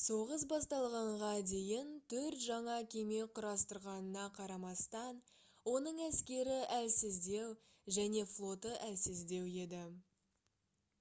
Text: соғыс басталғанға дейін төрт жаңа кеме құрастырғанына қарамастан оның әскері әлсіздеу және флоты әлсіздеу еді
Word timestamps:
соғыс 0.00 0.42
басталғанға 0.52 1.30
дейін 1.52 1.88
төрт 2.14 2.44
жаңа 2.50 2.76
кеме 2.92 3.18
құрастырғанына 3.40 4.28
қарамастан 4.38 5.20
оның 5.74 6.00
әскері 6.12 6.60
әлсіздеу 6.78 7.50
және 8.00 8.26
флоты 8.38 8.78
әлсіздеу 8.94 9.50
еді 9.68 9.86